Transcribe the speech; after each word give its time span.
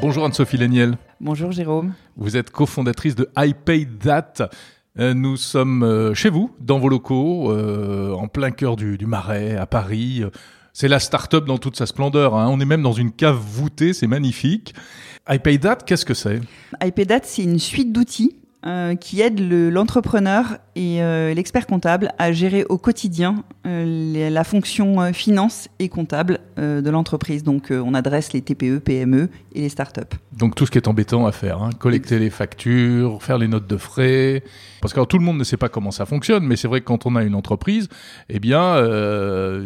Bonjour 0.00 0.24
Anne-Sophie 0.24 0.56
Léniel. 0.56 0.96
Bonjour 1.20 1.52
Jérôme. 1.52 1.92
Vous 2.16 2.38
êtes 2.38 2.50
cofondatrice 2.50 3.14
de 3.14 3.28
I 3.36 3.52
Pay 3.52 3.86
That. 4.02 4.48
Euh, 4.98 5.12
nous 5.12 5.36
sommes 5.36 5.82
euh, 5.82 6.14
chez 6.14 6.30
vous, 6.30 6.50
dans 6.58 6.78
vos 6.78 6.88
locaux, 6.88 7.52
euh, 7.52 8.12
en 8.14 8.28
plein 8.28 8.50
cœur 8.50 8.76
du, 8.76 8.96
du 8.96 9.04
Marais, 9.04 9.56
à 9.56 9.66
Paris. 9.66 10.22
C'est 10.72 10.88
la 10.88 10.98
start-up 10.98 11.44
dans 11.44 11.58
toute 11.58 11.76
sa 11.76 11.84
splendeur. 11.84 12.34
Hein. 12.34 12.48
On 12.48 12.60
est 12.60 12.64
même 12.64 12.82
dans 12.82 12.92
une 12.92 13.12
cave 13.12 13.36
voûtée, 13.36 13.92
c'est 13.92 14.06
magnifique. 14.06 14.74
I 15.28 15.38
Pay 15.38 15.58
That, 15.58 15.76
qu'est-ce 15.86 16.06
que 16.06 16.14
c'est? 16.14 16.40
I 16.82 16.92
Pay 16.92 17.06
That, 17.06 17.20
c'est 17.24 17.42
une 17.42 17.58
suite 17.58 17.92
d'outils 17.92 18.36
qui 19.00 19.20
aide 19.20 19.40
l'entrepreneur 19.40 20.58
et 20.76 21.02
euh, 21.02 21.32
l'expert 21.32 21.66
comptable 21.66 22.12
à 22.18 22.32
gérer 22.32 22.66
au 22.68 22.76
quotidien 22.76 23.44
euh, 23.66 24.28
la 24.30 24.44
fonction 24.44 25.00
euh, 25.00 25.12
finance 25.12 25.68
et 25.78 25.88
comptable 25.88 26.38
de 26.56 26.88
l'entreprise. 26.88 27.42
Donc 27.42 27.70
on 27.70 27.92
adresse 27.92 28.32
les 28.32 28.40
TPE, 28.40 28.78
PME 28.78 29.28
et 29.54 29.60
les 29.60 29.68
startups. 29.68 30.16
Donc 30.32 30.54
tout 30.54 30.64
ce 30.64 30.70
qui 30.70 30.78
est 30.78 30.88
embêtant 30.88 31.26
à 31.26 31.32
faire, 31.32 31.62
hein. 31.62 31.68
collecter 31.78 32.18
les 32.18 32.30
factures, 32.30 33.22
faire 33.22 33.36
les 33.36 33.46
notes 33.46 33.66
de 33.66 33.76
frais. 33.76 34.42
Parce 34.80 34.94
que 34.94 35.04
tout 35.04 35.18
le 35.18 35.24
monde 35.24 35.36
ne 35.36 35.44
sait 35.44 35.58
pas 35.58 35.68
comment 35.68 35.90
ça 35.90 36.06
fonctionne, 36.06 36.44
mais 36.44 36.56
c'est 36.56 36.68
vrai 36.68 36.80
que 36.80 36.86
quand 36.86 37.04
on 37.04 37.14
a 37.14 37.24
une 37.24 37.34
entreprise, 37.34 37.88
eh 38.30 38.38
bien, 38.38 38.76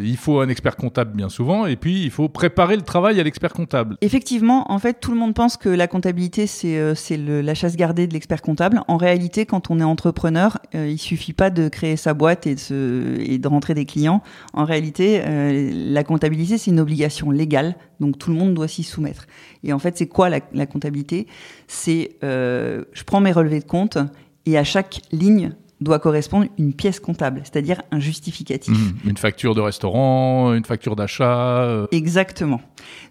il 0.01 0.17
faut 0.17 0.41
un 0.41 0.49
expert 0.49 0.75
comptable 0.75 1.15
bien 1.15 1.29
souvent, 1.29 1.65
et 1.65 1.77
puis 1.77 2.03
il 2.03 2.11
faut 2.11 2.27
préparer 2.27 2.75
le 2.75 2.81
travail 2.81 3.19
à 3.19 3.23
l'expert 3.23 3.53
comptable. 3.53 3.97
Effectivement, 4.01 4.69
en 4.71 4.79
fait, 4.79 4.99
tout 4.99 5.11
le 5.11 5.17
monde 5.17 5.33
pense 5.33 5.55
que 5.57 5.69
la 5.69 5.87
comptabilité, 5.87 6.47
c'est 6.47 6.95
la 7.17 7.53
chasse 7.53 7.77
gardée 7.77 8.07
de 8.07 8.13
l'expert 8.13 8.41
comptable. 8.41 8.81
En 8.91 8.97
réalité, 8.97 9.45
quand 9.45 9.71
on 9.71 9.79
est 9.79 9.85
entrepreneur, 9.85 10.59
il 10.73 10.89
il 10.89 10.97
suffit 10.97 11.31
pas 11.31 11.49
de 11.49 11.69
créer 11.69 11.95
sa 11.95 12.13
boîte 12.13 12.45
et 12.45 12.55
de, 12.55 13.15
et 13.19 13.37
de 13.37 13.47
rentrer 13.47 13.73
des 13.73 13.85
clients. 13.85 14.21
En 14.51 14.65
réalité, 14.65 15.21
euh, 15.25 15.71
la 15.73 16.03
comptabilité, 16.03 16.57
c'est 16.57 16.71
une 16.71 16.79
obligation 16.81 17.31
légale, 17.31 17.77
donc 18.01 18.17
tout 18.19 18.31
le 18.31 18.35
monde 18.35 18.53
doit 18.53 18.67
s'y 18.67 18.83
soumettre. 18.83 19.27
Et 19.63 19.71
en 19.71 19.79
fait, 19.79 19.97
c'est 19.97 20.07
quoi 20.07 20.29
la, 20.29 20.65
comptabilité? 20.65 21.27
C'est, 21.67 22.17
euh, 22.25 22.83
je 22.91 23.03
prends 23.05 23.21
mes 23.21 23.31
relevés 23.31 23.61
de 23.61 23.65
compte 23.65 23.97
et 24.45 24.57
à 24.57 24.65
chaque 24.65 24.99
ligne 25.13 25.53
doit 25.81 25.99
correspondre 25.99 26.45
une 26.57 26.73
pièce 26.73 26.99
comptable, 26.99 27.41
c'est-à-dire 27.43 27.81
un 27.91 27.99
justificatif. 27.99 28.77
Mmh. 28.77 29.09
une 29.09 29.17
facture 29.17 29.55
de 29.55 29.61
restaurant, 29.61 30.53
une 30.53 30.63
facture 30.63 30.95
d'achat. 30.95 31.63
Euh. 31.63 31.87
Exactement. 31.91 32.61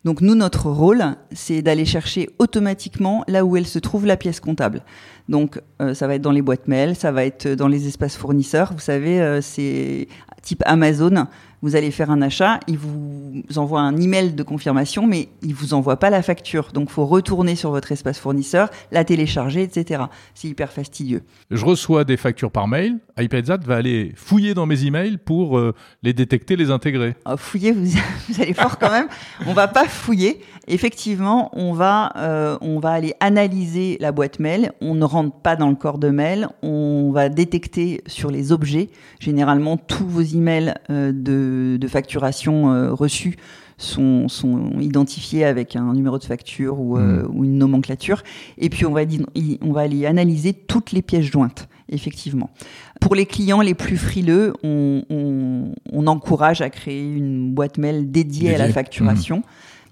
Donc 0.05 0.21
nous, 0.21 0.35
notre 0.35 0.71
rôle, 0.71 1.03
c'est 1.33 1.63
d'aller 1.63 1.85
chercher 1.85 2.31
automatiquement 2.39 3.25
là 3.29 3.45
où 3.45 3.57
elle 3.57 3.67
se 3.67 3.79
trouve 3.79 4.07
la 4.07 4.17
pièce 4.17 4.41
comptable. 4.41 4.83
Donc 5.29 5.61
euh, 5.83 5.95
ça 5.95 6.07
va 6.07 6.15
être 6.15 6.23
dans 6.23 6.33
les 6.33 6.43
boîtes 6.43 6.69
mail, 6.69 6.97
ça 6.97 7.13
va 7.13 7.25
être 7.25 7.49
dans 7.49 7.69
les 7.69 7.87
espaces 7.87 8.17
fournisseurs. 8.17 8.73
Vous 8.73 8.81
savez, 8.81 9.21
euh, 9.21 9.41
c'est 9.41 10.09
type 10.43 10.63
Amazon 10.67 11.27
vous 11.63 11.77
allez 11.77 11.91
faire 11.91 12.11
un 12.11 12.23
achat, 12.23 12.61
il 12.69 12.79
vous 12.79 13.43
envoie 13.57 13.81
un 13.81 13.97
email 13.97 14.33
de 14.33 14.43
confirmation, 14.43 15.07
mais 15.07 15.29
il 15.43 15.55
vous 15.55 15.75
envoie 15.75 15.99
pas 15.99 16.09
la 16.09 16.23
facture. 16.23 16.71
Donc, 16.73 16.89
faut 16.89 17.05
retourner 17.07 17.55
sur 17.55 17.71
votre 17.71 17.93
espace 17.93 18.19
fournisseur, 18.19 18.71
la 18.93 19.05
télécharger, 19.05 19.63
etc. 19.63 20.05
C'est 20.35 20.49
hyper 20.49 20.73
fastidieux. 20.73 21.23
Je 21.51 21.65
reçois 21.65 22.05
des 22.05 22.17
factures 22.17 22.51
par 22.51 22.67
mail. 22.67 22.99
iPadzat 23.19 23.59
va 23.59 23.77
aller 23.77 24.13
fouiller 24.17 24.55
dans 24.55 24.67
mes 24.67 24.87
emails 24.87 25.19
pour 25.19 25.59
euh, 25.59 25.75
les 26.03 26.15
détecter, 26.15 26.57
les 26.57 26.71
intégrer. 26.71 27.15
Oh, 27.27 27.37
fouiller, 27.37 27.73
vous, 27.73 27.85
vous, 28.29 28.41
allez 28.41 28.55
fort 28.55 28.79
quand 28.79 28.91
même. 28.91 29.09
on 29.47 29.53
va 29.53 29.69
pas 29.69 29.87
fouiller. 29.87 30.41
Effectivement, 30.73 31.51
on 31.53 31.73
va, 31.73 32.13
euh, 32.17 32.57
on 32.61 32.79
va 32.79 32.93
aller 32.93 33.15
analyser 33.19 33.97
la 34.01 34.13
boîte 34.13 34.39
mail. 34.39 34.71
On 34.81 34.95
ne 34.95 35.05
rentre 35.05 35.35
pas 35.35 35.57
dans 35.57 35.69
le 35.69 35.75
corps 35.75 35.99
de 35.99 36.11
mail. 36.11 36.49
On 36.63 37.11
va 37.13 37.29
détecter 37.29 38.03
sur 38.07 38.31
les 38.31 38.53
objets. 38.53 38.89
Généralement, 39.19 39.77
tous 39.77 40.07
vos 40.07 40.23
emails 40.23 40.75
euh, 40.89 41.11
de 41.13 41.77
de, 41.77 41.89
facturation 41.89 42.73
euh, 42.73 42.93
reçues 42.93 43.37
sont, 43.79 44.29
sont, 44.29 44.79
identifiés 44.79 45.45
avec 45.45 45.75
un 45.75 45.93
numéro 45.95 46.19
de 46.19 46.25
facture 46.25 46.79
ou, 46.79 46.97
euh, 46.99 47.27
mmh. 47.29 47.45
une 47.45 47.59
nomenclature. 47.59 48.23
Et 48.59 48.69
puis 48.69 48.87
on 48.87 48.93
va, 48.93 49.03
on 49.63 49.73
va 49.73 49.81
aller 49.81 50.07
analyser 50.07 50.53
toutes 50.53 50.93
les 50.93 51.03
pièces 51.03 51.25
jointes, 51.25 51.69
effectivement. 51.89 52.51
Pour 53.01 53.15
les 53.15 53.27
clients 53.27 53.63
les 53.63 53.75
plus 53.75 53.97
frileux, 53.97 54.53
on, 54.63 55.73
encourage 56.07 56.61
à 56.61 56.71
créer 56.71 57.03
une 57.03 57.53
boîte 57.53 57.79
mail 57.79 58.11
dédiée 58.11 58.55
à 58.55 58.59
la 58.59 58.69
facturation. 58.69 59.39
Mmh. 59.39 59.43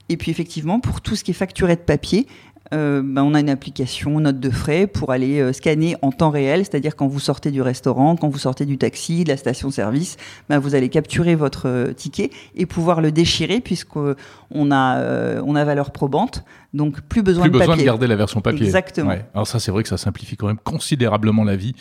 Et 0.08 0.16
puis 0.16 0.30
effectivement, 0.30 0.80
pour 0.80 1.00
tout 1.00 1.16
ce 1.16 1.24
qui 1.24 1.32
est 1.32 1.34
facturé 1.34 1.76
de 1.76 1.80
papier, 1.80 2.26
euh, 2.74 3.00
ben, 3.02 3.22
on 3.22 3.34
a 3.34 3.40
une 3.40 3.48
application 3.48 4.20
note 4.20 4.40
de 4.40 4.50
frais 4.50 4.86
pour 4.86 5.10
aller 5.10 5.40
euh, 5.40 5.52
scanner 5.52 5.96
en 6.02 6.12
temps 6.12 6.30
réel, 6.30 6.60
c'est-à-dire 6.60 6.96
quand 6.96 7.06
vous 7.06 7.20
sortez 7.20 7.50
du 7.50 7.62
restaurant, 7.62 8.16
quand 8.16 8.28
vous 8.28 8.38
sortez 8.38 8.66
du 8.66 8.76
taxi, 8.76 9.24
de 9.24 9.28
la 9.28 9.38
station-service, 9.38 10.16
ben, 10.48 10.58
vous 10.58 10.74
allez 10.74 10.90
capturer 10.90 11.34
votre 11.34 11.66
euh, 11.68 11.92
ticket 11.92 12.30
et 12.54 12.66
pouvoir 12.66 13.00
le 13.00 13.10
déchirer 13.10 13.60
puisqu'on 13.60 14.16
a, 14.70 15.40
on 15.42 15.54
a 15.54 15.64
valeur 15.64 15.90
probante. 15.92 16.44
Donc 16.74 17.00
plus 17.00 17.22
besoin 17.22 17.44
plus 17.44 17.50
de 17.50 17.58
besoin 17.58 17.76
de 17.76 17.82
garder 17.82 18.06
la 18.06 18.16
version 18.16 18.40
papier. 18.40 18.66
Exactement. 18.66 19.14
Alors 19.34 19.46
ça, 19.46 19.58
c'est 19.58 19.70
vrai 19.70 19.82
que 19.82 19.88
ça 19.88 19.96
simplifie 19.96 20.36
quand 20.36 20.48
même 20.48 20.58
considérablement 20.58 21.44
la 21.44 21.56
vie 21.56 21.74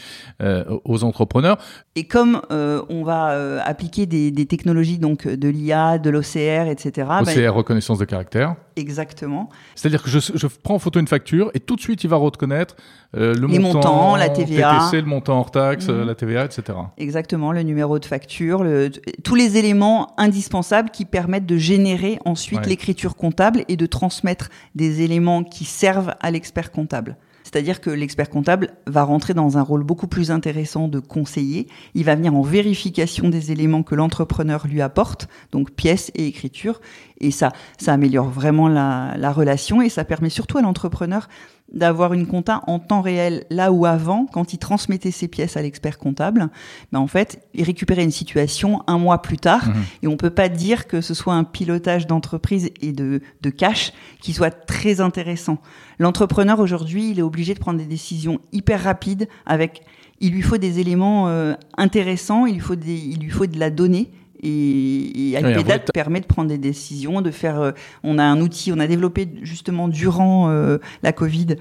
aux 0.85 1.03
entrepreneurs. 1.03 1.57
Et 1.95 2.05
comme 2.05 2.41
on 2.49 3.03
va 3.03 3.61
appliquer 3.63 4.05
des, 4.05 4.45
technologies 4.45 4.97
donc 4.97 5.27
de 5.27 5.49
l'IA, 5.49 5.97
de 5.97 6.09
l'OCR, 6.09 6.69
etc. 6.69 7.07
OCR, 7.21 7.25
ben, 7.25 7.49
reconnaissance 7.49 7.99
de 7.99 8.05
caractère. 8.05 8.55
Exactement. 8.77 9.49
C'est-à-dire 9.75 10.03
que 10.03 10.09
je, 10.09 10.19
je 10.19 10.47
prends 10.47 10.75
en 10.75 10.79
photo 10.79 10.99
une 10.99 11.07
facture 11.07 11.51
et 11.53 11.59
tout 11.59 11.75
de 11.75 11.81
suite 11.81 12.03
il 12.03 12.09
va 12.09 12.17
reconnaître 12.17 12.75
euh, 13.15 13.33
le 13.33 13.47
Les 13.47 13.59
montant, 13.59 13.79
montants, 13.79 14.15
la 14.17 14.29
TVA, 14.29 14.89
le 14.91 15.01
montant 15.03 15.39
hors 15.39 15.51
taxe, 15.51 15.87
mhm. 15.87 16.05
la 16.05 16.15
TVA, 16.15 16.45
etc. 16.45 16.77
Exactement, 16.97 17.51
le 17.51 17.63
numéro 17.63 17.99
de 17.99 18.05
facture, 18.05 18.63
le, 18.63 18.91
tous 19.23 19.35
les 19.35 19.57
éléments 19.57 20.13
indispensables 20.17 20.89
qui 20.89 21.05
permettent 21.05 21.45
de 21.45 21.57
générer 21.57 22.19
ensuite 22.25 22.65
l'écriture 22.65 23.15
comptable 23.15 23.63
et 23.69 23.77
de 23.77 23.85
transmettre 23.85 24.49
des 24.77 25.01
éléments 25.01 25.43
qui 25.43 25.65
servent 25.65 26.15
à 26.21 26.31
l'expert 26.31 26.71
comptable. 26.71 27.17
C'est-à-dire 27.43 27.79
que 27.79 27.89
l'expert 27.89 28.29
comptable 28.29 28.73
va 28.87 29.03
rentrer 29.03 29.33
dans 29.33 29.57
un 29.57 29.61
rôle 29.61 29.83
beaucoup 29.83 30.07
plus 30.07 30.31
intéressant 30.31 30.89
de 30.89 30.99
conseiller. 30.99 31.67
Il 31.93 32.03
va 32.03 32.15
venir 32.15 32.35
en 32.35 32.41
vérification 32.41 33.29
des 33.29 33.53
éléments 33.53 33.83
que 33.83 33.95
l'entrepreneur 33.95 34.67
lui 34.67 34.81
apporte, 34.81 35.29
donc 35.53 35.71
pièces 35.71 36.11
et 36.13 36.27
écriture. 36.27 36.81
Et 37.21 37.31
ça, 37.31 37.53
ça 37.79 37.93
améliore 37.93 38.29
vraiment 38.29 38.67
la, 38.67 39.13
la 39.17 39.31
relation 39.31 39.81
et 39.81 39.87
ça 39.87 40.03
permet 40.03 40.29
surtout 40.29 40.57
à 40.57 40.61
l'entrepreneur 40.61 41.29
d'avoir 41.73 42.13
une 42.13 42.27
compta 42.27 42.61
en 42.67 42.79
temps 42.79 43.01
réel, 43.01 43.45
là 43.49 43.71
où 43.71 43.85
avant, 43.85 44.25
quand 44.25 44.53
il 44.53 44.57
transmettait 44.57 45.11
ses 45.11 45.27
pièces 45.27 45.57
à 45.57 45.61
l'expert 45.61 45.97
comptable, 45.97 46.49
ben 46.91 46.99
en 46.99 47.07
fait, 47.07 47.41
il 47.53 47.63
récupérait 47.63 48.03
une 48.03 48.11
situation 48.11 48.83
un 48.87 48.97
mois 48.97 49.21
plus 49.21 49.37
tard, 49.37 49.67
mhm. 49.67 49.83
et 50.03 50.07
on 50.07 50.17
peut 50.17 50.29
pas 50.29 50.49
dire 50.49 50.87
que 50.87 51.01
ce 51.01 51.13
soit 51.13 51.33
un 51.33 51.43
pilotage 51.43 52.07
d'entreprise 52.07 52.69
et 52.81 52.93
de, 52.93 53.21
de 53.41 53.49
cash 53.49 53.91
qui 54.21 54.33
soit 54.33 54.51
très 54.51 55.01
intéressant. 55.01 55.57
L'entrepreneur 55.99 56.59
aujourd'hui, 56.59 57.11
il 57.11 57.19
est 57.19 57.23
obligé 57.23 57.53
de 57.53 57.59
prendre 57.59 57.79
des 57.79 57.85
décisions 57.85 58.39
hyper 58.53 58.83
rapides 58.83 59.27
avec, 59.45 59.81
il 60.19 60.31
lui 60.31 60.41
faut 60.41 60.57
des 60.57 60.79
éléments 60.79 61.27
euh, 61.27 61.53
intéressants, 61.77 62.45
il 62.45 62.55
lui 62.55 62.61
faut 62.61 62.75
des, 62.75 62.95
il 62.95 63.19
lui 63.19 63.29
faut 63.29 63.45
de 63.45 63.59
la 63.59 63.69
donnée, 63.69 64.09
et, 64.41 65.33
et 65.33 65.91
permet 65.93 66.19
de 66.19 66.25
prendre 66.25 66.49
des 66.49 66.57
décisions, 66.57 67.21
de 67.21 67.31
faire. 67.31 67.59
Euh, 67.59 67.71
on 68.03 68.17
a 68.17 68.23
un 68.23 68.39
outil, 68.41 68.71
on 68.71 68.79
a 68.79 68.87
développé 68.87 69.27
justement 69.41 69.87
durant 69.87 70.49
euh, 70.49 70.77
la 71.03 71.11
Covid 71.11 71.55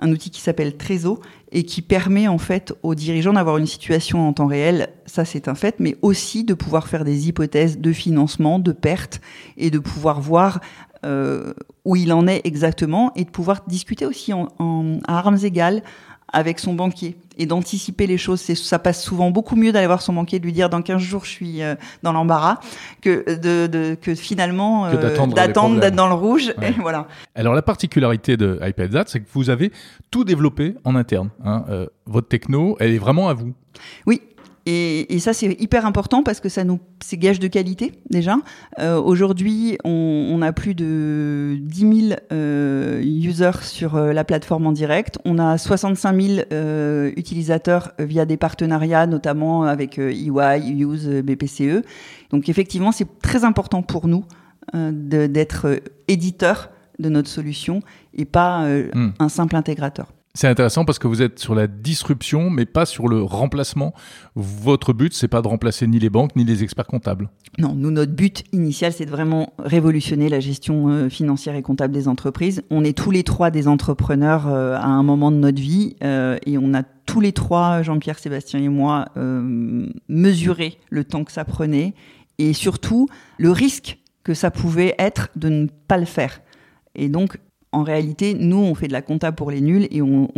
un 0.00 0.10
outil 0.10 0.30
qui 0.30 0.40
s'appelle 0.40 0.76
Trésor 0.76 1.20
et 1.50 1.64
qui 1.64 1.82
permet 1.82 2.28
en 2.28 2.38
fait 2.38 2.72
aux 2.82 2.94
dirigeants 2.94 3.34
d'avoir 3.34 3.58
une 3.58 3.66
situation 3.66 4.26
en 4.26 4.32
temps 4.32 4.46
réel, 4.46 4.88
ça 5.06 5.24
c'est 5.24 5.48
un 5.48 5.54
fait, 5.54 5.76
mais 5.78 5.96
aussi 6.02 6.44
de 6.44 6.54
pouvoir 6.54 6.88
faire 6.88 7.04
des 7.04 7.28
hypothèses 7.28 7.78
de 7.78 7.92
financement, 7.92 8.58
de 8.58 8.72
pertes 8.72 9.20
et 9.56 9.70
de 9.70 9.78
pouvoir 9.78 10.20
voir 10.20 10.60
euh, 11.04 11.52
où 11.84 11.96
il 11.96 12.12
en 12.12 12.28
est 12.28 12.40
exactement 12.44 13.12
et 13.16 13.24
de 13.24 13.30
pouvoir 13.30 13.64
discuter 13.66 14.06
aussi 14.06 14.32
en, 14.32 14.48
en 14.58 14.98
à 15.06 15.18
armes 15.18 15.38
égales 15.42 15.82
avec 16.32 16.58
son 16.58 16.74
banquier 16.74 17.16
et 17.38 17.46
d'anticiper 17.46 18.06
les 18.06 18.18
choses. 18.18 18.40
C'est, 18.40 18.54
ça 18.54 18.78
passe 18.78 19.02
souvent 19.02 19.30
beaucoup 19.30 19.56
mieux 19.56 19.72
d'aller 19.72 19.86
voir 19.86 20.02
son 20.02 20.12
banquier 20.12 20.38
de 20.38 20.44
lui 20.44 20.52
dire 20.52 20.70
dans 20.70 20.82
15 20.82 21.00
jours 21.00 21.24
je 21.24 21.30
suis 21.30 21.62
euh, 21.62 21.74
dans 22.02 22.12
l'embarras 22.12 22.58
que 23.00 23.24
de, 23.36 23.66
de 23.66 23.94
que 23.94 24.14
finalement 24.14 24.86
euh, 24.86 24.96
d'attendre, 25.26 25.80
d'être 25.80 25.94
dans 25.94 26.08
le 26.08 26.14
rouge. 26.14 26.54
Et 26.62 26.72
voilà. 26.80 27.06
Alors 27.34 27.54
la 27.54 27.62
particularité 27.62 28.36
de 28.36 28.58
iPadZat, 28.62 29.04
c'est 29.06 29.20
que 29.20 29.28
vous 29.32 29.50
avez 29.50 29.72
tout 30.10 30.24
développé 30.24 30.74
en 30.84 30.94
interne. 30.96 31.30
Hein. 31.44 31.64
Euh, 31.68 31.86
votre 32.06 32.28
techno, 32.28 32.76
elle 32.80 32.92
est 32.92 32.98
vraiment 32.98 33.28
à 33.28 33.34
vous. 33.34 33.52
Oui, 34.06 34.22
et, 34.64 35.12
et, 35.12 35.18
ça, 35.18 35.32
c'est 35.32 35.60
hyper 35.60 35.86
important 35.86 36.22
parce 36.22 36.38
que 36.38 36.48
ça 36.48 36.62
nous, 36.62 36.78
c'est 37.02 37.16
gage 37.16 37.40
de 37.40 37.48
qualité 37.48 37.92
déjà. 38.10 38.36
Euh, 38.78 39.00
Aujourd'hui, 39.00 39.76
on, 39.82 40.28
on, 40.30 40.40
a 40.40 40.52
plus 40.52 40.74
de 40.74 41.56
10 41.60 42.08
000 42.08 42.20
euh, 42.30 43.02
users 43.02 43.62
sur 43.62 43.96
euh, 43.96 44.12
la 44.12 44.22
plateforme 44.22 44.66
en 44.66 44.72
direct. 44.72 45.18
On 45.24 45.38
a 45.38 45.58
65 45.58 46.20
000 46.20 46.40
euh, 46.52 47.10
utilisateurs 47.16 47.92
via 47.98 48.24
des 48.24 48.36
partenariats, 48.36 49.06
notamment 49.06 49.64
avec 49.64 49.98
EY, 49.98 50.30
euh, 50.30 50.58
Use, 50.58 51.08
BPCE. 51.08 51.84
Donc 52.30 52.48
effectivement, 52.48 52.92
c'est 52.92 53.18
très 53.20 53.44
important 53.44 53.82
pour 53.82 54.06
nous 54.06 54.24
d'être 54.74 55.80
éditeur 56.06 56.70
de 57.00 57.08
notre 57.08 57.28
solution 57.28 57.80
et 58.14 58.24
pas 58.24 58.64
hmm. 58.64 59.12
un 59.18 59.28
simple 59.28 59.56
intégrateur. 59.56 60.12
C'est 60.34 60.48
intéressant 60.48 60.86
parce 60.86 60.98
que 60.98 61.06
vous 61.06 61.20
êtes 61.20 61.38
sur 61.38 61.54
la 61.54 61.66
disruption, 61.66 62.48
mais 62.48 62.64
pas 62.64 62.86
sur 62.86 63.06
le 63.06 63.22
remplacement. 63.22 63.92
Votre 64.34 64.94
but, 64.94 65.12
c'est 65.12 65.28
pas 65.28 65.42
de 65.42 65.48
remplacer 65.48 65.86
ni 65.86 65.98
les 65.98 66.08
banques 66.08 66.34
ni 66.36 66.44
les 66.44 66.62
experts 66.62 66.86
comptables. 66.86 67.28
Non, 67.58 67.74
nous, 67.74 67.90
notre 67.90 68.12
but 68.12 68.42
initial, 68.52 68.94
c'est 68.94 69.04
de 69.04 69.10
vraiment 69.10 69.52
révolutionner 69.58 70.30
la 70.30 70.40
gestion 70.40 70.88
euh, 70.88 71.10
financière 71.10 71.54
et 71.54 71.60
comptable 71.60 71.92
des 71.92 72.08
entreprises. 72.08 72.62
On 72.70 72.82
est 72.82 72.96
tous 72.96 73.10
les 73.10 73.24
trois 73.24 73.50
des 73.50 73.68
entrepreneurs 73.68 74.48
euh, 74.48 74.74
à 74.76 74.86
un 74.86 75.02
moment 75.02 75.30
de 75.30 75.36
notre 75.36 75.60
vie 75.60 75.96
euh, 76.02 76.38
et 76.46 76.56
on 76.56 76.72
a 76.72 76.82
tous 77.04 77.20
les 77.20 77.32
trois, 77.32 77.82
Jean-Pierre, 77.82 78.18
Sébastien 78.18 78.60
et 78.60 78.68
moi, 78.68 79.06
mesuré 80.08 80.78
le 80.88 81.04
temps 81.04 81.24
que 81.24 81.32
ça 81.32 81.44
prenait 81.44 81.94
et 82.38 82.52
surtout 82.54 83.08
le 83.38 83.50
risque 83.50 83.98
que 84.24 84.34
ça 84.34 84.50
pouvait 84.50 84.94
être 84.98 85.28
de 85.36 85.48
ne 85.48 85.66
pas 85.88 85.98
le 85.98 86.06
faire. 86.06 86.40
Et 86.94 87.08
donc, 87.08 87.38
en 87.72 87.82
réalité, 87.82 88.34
nous, 88.34 88.58
on 88.58 88.74
fait 88.74 88.88
de 88.88 88.92
la 88.92 89.02
compta 89.02 89.32
pour 89.32 89.50
les 89.50 89.60
nuls 89.60 89.88
et 89.90 90.02
on, 90.02 90.28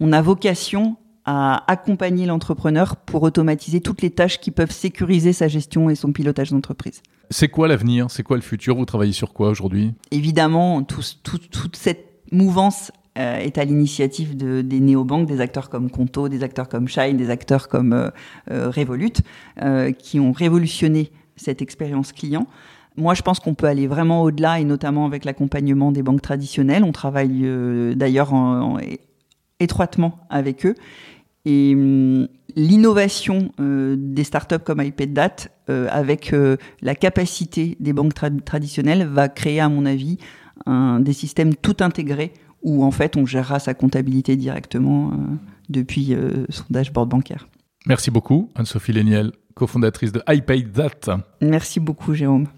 on, 0.00 0.12
a 0.12 0.22
vocation 0.22 0.96
à 1.24 1.70
accompagner 1.70 2.26
l'entrepreneur 2.26 2.96
pour 2.96 3.24
automatiser 3.24 3.80
toutes 3.80 4.02
les 4.02 4.10
tâches 4.10 4.38
qui 4.38 4.52
peuvent 4.52 4.70
sécuriser 4.70 5.32
sa 5.32 5.48
gestion 5.48 5.90
et 5.90 5.96
son 5.96 6.12
pilotage 6.12 6.50
d'entreprise. 6.50 7.02
C'est 7.30 7.48
quoi 7.48 7.66
l'avenir? 7.66 8.06
C'est 8.08 8.22
quoi 8.22 8.36
le 8.36 8.42
futur? 8.42 8.76
Vous 8.76 8.84
travaillez 8.84 9.12
sur 9.12 9.32
quoi 9.32 9.48
aujourd'hui? 9.48 9.94
Évidemment, 10.12 10.84
toute 10.84 11.76
cette 11.76 12.06
mouvance 12.30 12.92
euh, 13.18 13.38
est 13.38 13.56
à 13.56 13.64
l'initiative 13.64 14.36
de, 14.36 14.60
des 14.60 14.80
néobanques, 14.80 15.26
des 15.26 15.40
acteurs 15.40 15.70
comme 15.70 15.90
Conto, 15.90 16.28
des 16.28 16.42
acteurs 16.42 16.68
comme 16.68 16.86
Shine, 16.86 17.16
des 17.16 17.30
acteurs 17.30 17.68
comme 17.68 17.94
euh, 17.94 18.10
euh, 18.50 18.70
Revolut, 18.70 19.22
qui 19.98 20.20
ont 20.20 20.32
révolutionné 20.32 21.10
cette 21.36 21.62
expérience 21.62 22.12
client. 22.12 22.46
Moi, 22.96 23.14
je 23.14 23.22
pense 23.22 23.40
qu'on 23.40 23.54
peut 23.54 23.66
aller 23.66 23.86
vraiment 23.86 24.22
au-delà, 24.22 24.60
et 24.60 24.64
notamment 24.64 25.04
avec 25.06 25.24
l'accompagnement 25.24 25.92
des 25.92 26.02
banques 26.02 26.22
traditionnelles. 26.22 26.82
On 26.84 26.92
travaille 26.92 27.42
euh, 27.44 27.94
d'ailleurs 27.94 28.32
étroitement 29.60 30.18
avec 30.30 30.64
eux. 30.66 30.74
Et 31.44 31.74
hum, 31.74 32.28
l'innovation 32.56 33.50
euh, 33.60 33.96
des 33.98 34.24
startups 34.24 34.58
comme 34.64 34.80
iPadDat, 34.80 35.48
euh, 35.68 35.88
avec 35.90 36.34
la 36.80 36.94
capacité 36.94 37.76
des 37.80 37.92
banques 37.92 38.14
traditionnelles, 38.44 39.06
va 39.06 39.28
créer, 39.28 39.60
à 39.60 39.68
mon 39.68 39.84
avis, 39.84 40.18
un, 40.64 41.00
des 41.00 41.12
systèmes 41.12 41.54
tout 41.54 41.76
intégrés 41.80 42.32
où 42.62 42.82
en 42.82 42.90
fait 42.90 43.16
on 43.16 43.26
gérera 43.26 43.58
sa 43.60 43.74
comptabilité 43.74 44.34
directement 44.34 45.12
depuis 45.68 46.16
son 46.48 46.64
dashboard 46.70 47.08
bancaire. 47.08 47.46
Merci 47.86 48.10
beaucoup, 48.10 48.50
Anne-Sophie 48.56 48.92
Léniel, 48.92 49.30
cofondatrice 49.54 50.10
de 50.10 50.22
iPayDat. 50.26 51.20
Merci 51.42 51.78
beaucoup, 51.78 52.14
Jérôme. 52.14 52.48